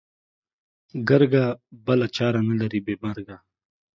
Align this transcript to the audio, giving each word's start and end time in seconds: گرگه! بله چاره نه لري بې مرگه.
گرگه! 1.07 1.45
بله 1.85 2.07
چاره 2.15 2.41
نه 2.47 2.53
لري 2.61 2.79
بې 2.85 2.95
مرگه. 3.03 3.37